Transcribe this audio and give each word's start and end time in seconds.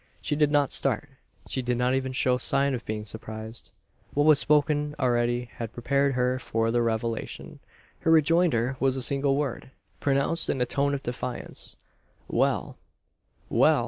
She 0.19 0.35
did 0.35 0.49
not 0.49 0.71
start. 0.71 1.09
She 1.47 1.61
did 1.61 1.77
not 1.77 1.93
even 1.93 2.11
show 2.11 2.37
sign 2.39 2.73
of 2.73 2.83
being 2.87 3.05
surprised. 3.05 3.69
What 4.15 4.25
was 4.25 4.39
spoken 4.39 4.95
already 4.97 5.51
had 5.57 5.73
prepared 5.73 6.13
her 6.15 6.39
for 6.39 6.71
the 6.71 6.81
revelation. 6.81 7.59
Her 7.99 8.09
rejoinder 8.09 8.77
was 8.79 8.95
a 8.95 9.03
single 9.03 9.35
word, 9.35 9.69
pronounced 9.99 10.49
in 10.49 10.59
a 10.59 10.65
tone 10.65 10.95
of 10.95 11.03
defiance. 11.03 11.77
"Well!" 12.27 12.79
"Well!" 13.47 13.79